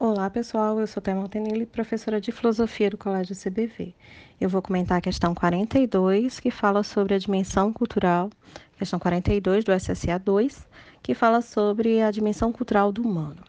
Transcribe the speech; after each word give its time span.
Olá, 0.00 0.30
pessoal. 0.30 0.78
Eu 0.78 0.86
sou 0.86 1.02
Thelma 1.02 1.28
Tenille, 1.28 1.66
professora 1.66 2.20
de 2.20 2.30
Filosofia 2.30 2.88
do 2.88 2.96
Colégio 2.96 3.34
CBV. 3.34 3.92
Eu 4.40 4.48
vou 4.48 4.62
comentar 4.62 4.98
a 4.98 5.00
questão 5.00 5.34
42, 5.34 6.38
que 6.38 6.52
fala 6.52 6.84
sobre 6.84 7.14
a 7.14 7.18
dimensão 7.18 7.72
cultural, 7.72 8.30
questão 8.78 9.00
42 9.00 9.64
do 9.64 9.72
SSA 9.72 10.16
2, 10.16 10.68
que 11.02 11.14
fala 11.14 11.40
sobre 11.40 12.00
a 12.00 12.12
dimensão 12.12 12.52
cultural 12.52 12.92
do 12.92 13.02
humano. 13.02 13.42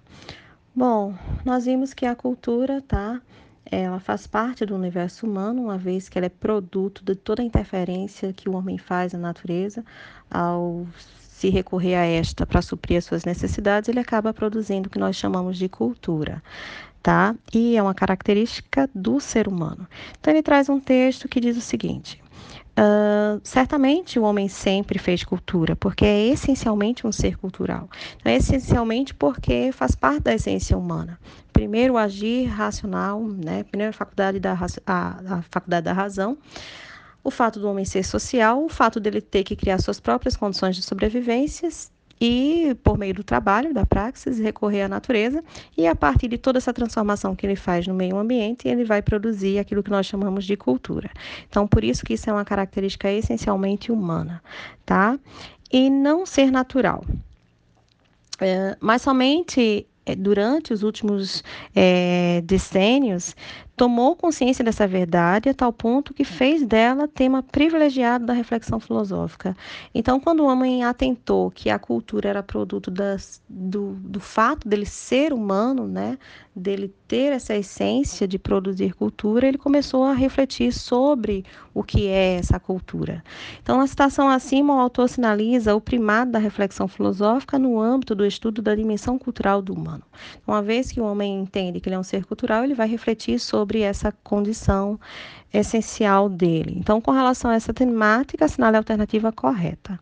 Bom, 0.74 1.14
nós 1.46 1.66
vimos 1.66 1.94
que 1.94 2.08
a 2.08 2.16
cultura, 2.16 2.82
tá? 2.82 3.22
Ela 3.64 4.00
faz 4.00 4.26
parte 4.26 4.66
do 4.66 4.74
universo 4.74 5.28
humano, 5.28 5.66
uma 5.66 5.78
vez 5.78 6.10
que 6.10 6.18
ela 6.18 6.26
é 6.26 6.30
produto 6.30 7.04
de 7.06 7.14
toda 7.14 7.44
a 7.44 7.46
interferência 7.46 8.34
que 8.34 8.50
o 8.50 8.56
homem 8.56 8.80
faz 8.80 9.14
na 9.14 9.20
natureza 9.20 9.86
ao 10.32 10.88
se 11.40 11.50
recorrer 11.50 11.96
a 11.96 12.06
esta 12.06 12.46
para 12.46 12.62
suprir 12.62 12.98
as 12.98 13.06
suas 13.06 13.24
necessidades, 13.24 13.88
ele 13.88 14.00
acaba 14.00 14.34
produzindo 14.34 14.88
o 14.88 14.92
que 14.92 15.00
nós 15.00 15.16
chamamos 15.16 15.58
de 15.58 15.70
cultura. 15.70 16.44
Tá? 17.02 17.34
E 17.54 17.78
é 17.78 17.82
uma 17.82 17.94
característica 17.94 18.90
do 18.94 19.22
ser 19.22 19.48
humano. 19.48 19.88
Então, 20.20 20.34
ele 20.34 20.44
traz 20.44 20.68
um 20.68 20.82
texto 20.82 21.30
que 21.30 21.40
diz 21.40 21.56
o 21.56 21.62
seguinte: 21.62 22.22
Uh, 22.80 23.42
certamente 23.44 24.18
o 24.18 24.24
homem 24.24 24.48
sempre 24.48 25.00
fez 25.00 25.24
cultura, 25.24 25.76
porque 25.76 26.06
é 26.06 26.28
essencialmente 26.28 27.06
um 27.06 27.12
ser 27.12 27.38
cultural. 27.38 27.90
Então, 28.18 28.32
é 28.32 28.36
essencialmente 28.36 29.14
porque 29.14 29.72
faz 29.72 29.96
parte 29.96 30.24
da 30.24 30.34
essência 30.34 30.78
humana. 30.78 31.20
Primeiro, 31.54 31.98
agir 31.98 32.46
racional, 32.46 33.22
né? 33.22 33.64
primeiro, 33.64 33.90
a 33.90 33.94
faculdade 33.94 34.40
da, 34.40 34.58
a, 34.86 35.38
a 35.38 35.42
faculdade 35.50 35.86
da 35.86 35.94
razão 35.94 36.38
o 37.24 37.32
fato 37.32 37.60
do 37.60 37.70
homem 37.70 37.86
ser 37.86 38.04
social, 38.04 38.64
o 38.64 38.70
fato 38.70 39.00
dele 39.00 39.22
ter 39.22 39.44
que 39.44 39.56
criar 39.56 39.80
suas 39.80 40.00
próprias 40.00 40.36
condições 40.36 40.76
de 40.76 40.82
sobrevivência 40.82 41.70
e, 42.22 42.76
por 42.84 42.98
meio 42.98 43.14
do 43.14 43.24
trabalho, 43.24 43.74
da 43.74 43.86
praxis, 43.86 44.40
recorrer 44.40 44.84
à 44.84 44.90
natureza, 44.90 45.44
e 45.78 45.88
a 45.88 45.96
partir 45.96 46.28
de 46.28 46.38
toda 46.38 46.58
essa 46.58 46.74
transformação 46.74 47.36
que 47.36 47.46
ele 47.46 47.56
faz 47.56 47.88
no 47.88 47.94
meio 47.94 48.18
ambiente, 48.18 48.68
ele 48.68 48.84
vai 48.84 49.02
produzir 49.02 49.58
aquilo 49.58 49.82
que 49.82 49.90
nós 49.90 50.06
chamamos 50.06 50.46
de 50.46 50.58
cultura. 50.58 51.10
Então, 51.48 51.66
por 51.66 51.84
isso 51.84 52.04
que 52.04 52.14
isso 52.14 52.30
é 52.30 52.34
uma 52.34 52.44
característica 52.44 53.10
essencialmente 53.10 53.92
humana, 53.92 54.42
tá? 54.86 55.18
E 55.72 55.90
não 55.90 56.26
ser 56.26 56.52
natural. 56.52 57.06
É, 58.42 58.76
mas 58.80 59.02
somente 59.02 59.86
é, 60.06 60.16
durante 60.16 60.74
os 60.74 60.82
últimos 60.82 61.44
é, 61.76 62.42
decênios, 62.44 63.36
tomou 63.80 64.14
consciência 64.14 64.62
dessa 64.62 64.86
verdade 64.86 65.48
a 65.48 65.54
tal 65.54 65.72
ponto 65.72 66.14
que 66.14 66.26
fez 66.26 66.66
dela 66.66 67.08
tema 67.08 67.42
privilegiado 67.42 68.26
da 68.26 68.34
reflexão 68.34 68.78
filosófica. 68.78 69.56
Então, 69.96 70.20
quando 70.20 70.42
o 70.42 70.48
homem 70.48 70.84
atentou 70.84 71.50
que 71.50 71.70
a 71.70 71.80
cultura 71.80 72.28
era 72.28 72.44
produto 72.44 72.92
das, 72.92 73.42
do, 73.48 73.94
do 73.94 74.20
fato 74.20 74.68
dele 74.68 74.86
ser 74.86 75.32
humano, 75.32 75.88
né, 75.88 76.18
dele 76.54 76.94
ter 77.08 77.32
essa 77.32 77.56
essência 77.56 78.28
de 78.28 78.38
produzir 78.38 78.94
cultura, 78.94 79.48
ele 79.48 79.58
começou 79.58 80.04
a 80.04 80.14
refletir 80.14 80.74
sobre 80.74 81.46
o 81.74 81.82
que 81.82 82.08
é 82.08 82.36
essa 82.36 82.60
cultura. 82.60 83.24
Então, 83.64 83.78
na 83.78 83.88
citação 83.88 84.28
acima, 84.28 84.76
o 84.76 84.80
autor 84.80 85.08
sinaliza 85.08 85.74
o 85.74 85.80
primado 85.80 86.32
da 86.32 86.40
reflexão 86.40 86.88
filosófica 86.88 87.58
no 87.58 87.80
âmbito 87.80 88.14
do 88.14 88.26
estudo 88.26 88.62
da 88.62 88.76
dimensão 88.76 89.18
cultural 89.18 89.62
do 89.62 89.74
humano. 89.74 90.04
Uma 90.46 90.62
vez 90.62 90.92
que 90.92 91.00
o 91.00 91.06
homem 91.06 91.40
entende 91.40 91.80
que 91.80 91.88
ele 91.88 91.96
é 91.96 92.00
um 92.00 92.04
ser 92.04 92.26
cultural, 92.26 92.64
ele 92.64 92.74
vai 92.74 92.88
refletir 92.88 93.40
sobre 93.40 93.69
sobre 93.70 93.82
essa 93.82 94.12
condição 94.24 95.00
essencial 95.54 96.28
dele. 96.28 96.74
Então, 96.76 97.00
com 97.00 97.12
relação 97.12 97.52
a 97.52 97.56
essa 97.56 97.72
temática, 97.72 98.46
assinale 98.46 98.76
a 98.76 98.80
alternativa 98.80 99.32
correta. 99.32 100.00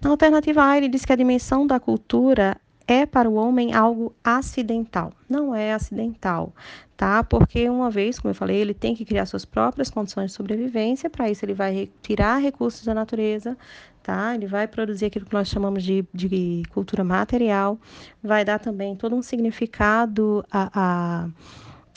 Na 0.00 0.10
alternativa 0.10 0.64
A, 0.64 0.78
ele 0.78 0.88
diz 0.88 1.04
que 1.04 1.12
a 1.12 1.16
dimensão 1.16 1.66
da 1.66 1.78
cultura 1.78 2.56
é 2.86 3.04
para 3.04 3.28
o 3.28 3.34
homem 3.34 3.74
algo 3.74 4.14
acidental. 4.24 5.12
Não 5.28 5.54
é 5.54 5.74
acidental, 5.74 6.54
tá? 6.96 7.22
Porque 7.22 7.68
uma 7.68 7.90
vez, 7.90 8.18
como 8.18 8.30
eu 8.30 8.34
falei, 8.34 8.56
ele 8.56 8.74
tem 8.74 8.94
que 8.94 9.04
criar 9.04 9.26
suas 9.26 9.44
próprias 9.44 9.90
condições 9.90 10.30
de 10.30 10.36
sobrevivência, 10.36 11.10
para 11.10 11.30
isso 11.30 11.44
ele 11.44 11.54
vai 11.54 11.90
tirar 12.02 12.38
recursos 12.38 12.84
da 12.84 12.94
natureza, 12.94 13.56
tá? 14.02 14.34
Ele 14.34 14.46
vai 14.46 14.66
produzir 14.66 15.06
aquilo 15.06 15.26
que 15.26 15.34
nós 15.34 15.48
chamamos 15.48 15.84
de, 15.84 16.04
de 16.12 16.62
cultura 16.70 17.04
material, 17.04 17.78
vai 18.22 18.44
dar 18.44 18.58
também 18.58 18.96
todo 18.96 19.14
um 19.14 19.22
significado 19.22 20.44
a, 20.50 20.70
a 20.74 21.28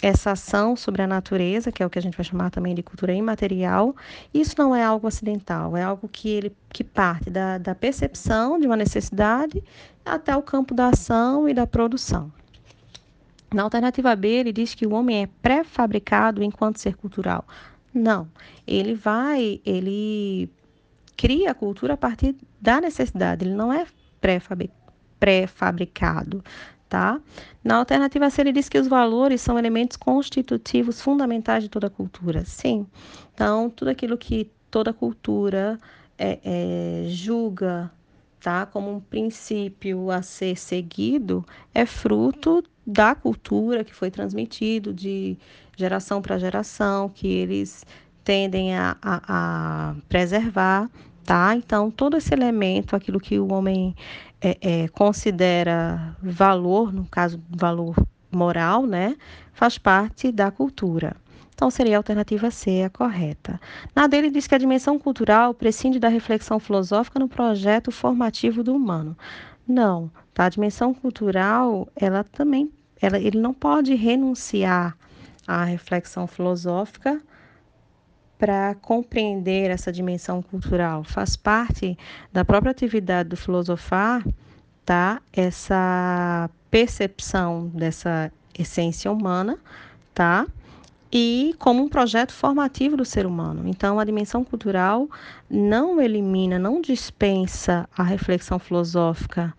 essa 0.06 0.32
ação 0.34 0.76
sobre 0.76 1.02
a 1.02 1.08
natureza, 1.08 1.72
que 1.72 1.82
é 1.82 1.86
o 1.86 1.90
que 1.90 1.98
a 1.98 2.02
gente 2.02 2.16
vai 2.16 2.24
chamar 2.24 2.52
também 2.52 2.76
de 2.76 2.84
cultura 2.84 3.12
imaterial, 3.12 3.96
isso 4.32 4.54
não 4.56 4.76
é 4.76 4.84
algo 4.84 5.08
acidental, 5.08 5.76
é 5.76 5.82
algo 5.82 6.08
que 6.08 6.30
ele 6.30 6.56
que 6.70 6.84
parte 6.84 7.32
da, 7.32 7.58
da 7.58 7.74
percepção 7.74 8.60
de 8.60 8.68
uma 8.68 8.76
necessidade 8.76 9.64
até 10.06 10.38
o 10.38 10.44
campo 10.44 10.76
da 10.76 10.90
ação 10.90 11.50
e 11.50 11.56
da 11.56 11.66
produção. 11.66 12.32
Na 13.52 13.64
alternativa 13.64 14.16
B, 14.16 14.28
ele 14.28 14.54
diz 14.54 14.76
que 14.76 14.86
o 14.86 14.94
homem 14.94 15.24
é 15.24 15.30
pré-fabricado 15.42 16.44
enquanto 16.44 16.80
ser 16.80 16.96
cultural. 16.96 17.44
Não, 17.92 18.28
ele 18.68 18.94
vai, 18.94 19.60
ele 19.66 20.52
cria 21.18 21.50
a 21.50 21.56
cultura 21.56 21.96
a 21.96 21.98
partir 21.98 22.36
da 22.62 22.80
necessidade, 22.80 23.44
ele 23.44 23.56
não 23.56 23.74
é 23.74 23.88
pré-fabricado, 24.22 26.44
tá? 26.88 27.20
Na 27.64 27.78
alternativa 27.78 28.30
C, 28.30 28.42
ele 28.42 28.52
diz 28.52 28.70
que 28.70 28.78
os 28.78 28.88
valores 28.88 29.42
são 29.42 29.58
elementos 29.58 29.98
constitutivos 29.98 31.02
fundamentais 31.02 31.64
de 31.64 31.70
toda 31.70 31.90
cultura. 31.90 32.44
Sim. 32.46 32.86
Então, 33.34 33.70
tudo 33.70 33.90
aquilo 33.90 34.18
que 34.18 34.52
toda 34.70 34.94
cultura 34.94 35.80
é, 36.18 36.40
é, 36.44 37.06
julga 37.08 37.92
tá, 38.40 38.66
como 38.66 38.92
um 38.92 39.00
princípio 39.00 40.12
a 40.12 40.22
ser 40.22 40.56
seguido 40.58 41.44
é 41.74 41.86
fruto 41.86 42.64
da 42.86 43.16
cultura 43.16 43.84
que 43.84 43.94
foi 43.94 44.12
transmitido 44.12 44.94
de 44.94 45.38
geração 45.76 46.22
para 46.22 46.38
geração, 46.38 47.10
que 47.10 47.28
eles 47.28 47.84
tendem 48.24 48.76
a, 48.76 48.96
a, 49.02 49.22
a 49.92 49.96
preservar 50.08 50.90
tá? 51.26 51.56
Então, 51.56 51.90
todo 51.90 52.16
esse 52.16 52.34
elemento, 52.34 52.96
aquilo 52.96 53.20
que 53.20 53.40
o 53.40 53.52
homem 53.52 53.96
é, 54.46 54.58
é, 54.62 54.88
considera 54.90 56.16
valor, 56.22 56.94
no 56.94 57.06
caso, 57.06 57.42
valor 57.50 57.96
moral, 58.32 58.86
né? 58.86 59.16
Faz 59.54 59.80
parte 59.80 60.32
da 60.32 60.52
cultura. 60.52 61.16
Então, 61.56 61.72
seria 61.72 61.96
a 61.96 62.00
alternativa 62.00 62.52
C 62.52 62.84
a 62.84 62.90
correta. 62.90 63.60
Na 63.96 64.06
dele 64.06 64.30
diz 64.30 64.46
que 64.46 64.54
a 64.54 64.60
dimensão 64.60 65.00
cultural 65.00 65.52
prescinde 65.54 66.00
da 66.00 66.10
reflexão 66.10 66.60
filosófica 66.60 67.18
no 67.18 67.28
projeto 67.28 67.92
formativo 67.92 68.62
do 68.62 68.76
humano. 68.76 69.18
Não, 69.68 70.12
tá? 70.32 70.46
A 70.46 70.50
dimensão 70.50 70.94
cultural, 70.94 71.88
ela 71.96 72.24
também, 72.24 72.70
ela, 73.02 73.18
ele 73.18 73.40
não 73.40 73.54
pode 73.54 73.96
renunciar 73.96 74.96
à 75.48 75.64
reflexão 75.64 76.28
filosófica 76.28 77.20
para 78.46 78.76
compreender 78.76 79.72
essa 79.72 79.92
dimensão 79.92 80.40
cultural. 80.40 81.04
Faz 81.04 81.36
parte 81.36 81.98
da 82.32 82.46
própria 82.46 82.70
atividade 82.70 83.30
do 83.30 83.36
filosofar, 83.36 84.24
tá? 84.86 85.20
Essa 85.34 86.48
percepção 86.70 87.72
dessa 87.74 88.32
essência 88.56 89.12
humana, 89.12 89.58
tá? 90.14 90.46
E 91.12 91.56
como 91.58 91.82
um 91.82 91.90
projeto 91.90 92.34
formativo 92.34 92.96
do 92.96 93.04
ser 93.04 93.26
humano. 93.26 93.68
Então, 93.68 94.00
a 94.00 94.06
dimensão 94.06 94.44
cultural 94.44 95.10
não 95.50 96.00
elimina, 96.00 96.60
não 96.60 96.82
dispensa 96.82 97.90
a 97.98 98.04
reflexão 98.04 98.60
filosófica 98.60 99.56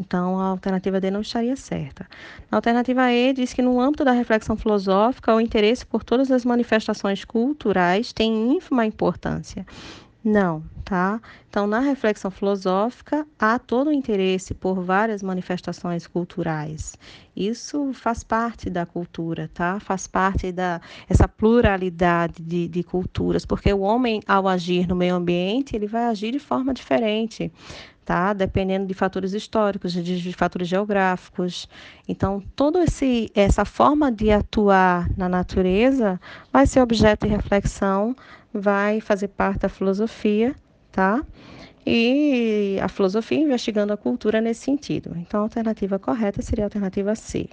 então, 0.00 0.40
a 0.40 0.44
alternativa 0.46 0.98
D 0.98 1.10
não 1.10 1.20
estaria 1.20 1.54
certa. 1.54 2.06
A 2.50 2.56
alternativa 2.56 3.12
E 3.12 3.34
diz 3.34 3.52
que, 3.52 3.60
no 3.60 3.78
âmbito 3.78 4.02
da 4.02 4.12
reflexão 4.12 4.56
filosófica, 4.56 5.34
o 5.34 5.40
interesse 5.40 5.84
por 5.84 6.02
todas 6.02 6.30
as 6.30 6.42
manifestações 6.42 7.22
culturais 7.22 8.10
tem 8.10 8.56
ínfima 8.56 8.86
importância. 8.86 9.66
Não, 10.24 10.62
tá? 10.80 11.20
Então, 11.48 11.66
na 11.66 11.80
reflexão 11.80 12.30
filosófica, 12.30 13.26
há 13.38 13.58
todo 13.58 13.88
o 13.88 13.92
interesse 13.92 14.54
por 14.54 14.82
várias 14.82 15.22
manifestações 15.22 16.06
culturais. 16.06 16.96
Isso 17.36 17.92
faz 17.92 18.24
parte 18.24 18.68
da 18.68 18.84
cultura, 18.84 19.50
tá? 19.52 19.78
Faz 19.80 20.06
parte 20.06 20.50
da 20.52 20.80
essa 21.08 21.28
pluralidade 21.28 22.42
de, 22.42 22.68
de 22.68 22.82
culturas, 22.82 23.44
porque 23.44 23.72
o 23.72 23.80
homem, 23.80 24.20
ao 24.26 24.48
agir 24.48 24.86
no 24.88 24.96
meio 24.96 25.14
ambiente, 25.14 25.76
ele 25.76 25.86
vai 25.86 26.04
agir 26.04 26.32
de 26.32 26.38
forma 26.38 26.74
diferente 26.74 27.52
tá? 28.10 28.32
Dependendo 28.32 28.86
de 28.86 28.92
fatores 28.92 29.34
históricos, 29.34 29.92
de, 29.92 30.02
de 30.02 30.32
fatores 30.32 30.66
geográficos. 30.66 31.68
Então, 32.08 32.42
toda 32.56 32.84
essa 33.36 33.64
forma 33.64 34.10
de 34.10 34.32
atuar 34.32 35.08
na 35.16 35.28
natureza 35.28 36.20
vai 36.52 36.66
ser 36.66 36.80
objeto 36.80 37.24
de 37.24 37.32
reflexão, 37.32 38.16
vai 38.52 39.00
fazer 39.00 39.28
parte 39.28 39.60
da 39.60 39.68
filosofia, 39.68 40.56
tá? 40.90 41.24
E 41.86 42.78
a 42.82 42.88
filosofia 42.88 43.38
investigando 43.38 43.92
a 43.92 43.96
cultura 43.96 44.40
nesse 44.40 44.64
sentido. 44.64 45.16
Então, 45.16 45.40
a 45.40 45.42
alternativa 45.44 45.98
correta 45.98 46.42
seria 46.42 46.64
a 46.64 46.66
alternativa 46.66 47.14
C. 47.14 47.48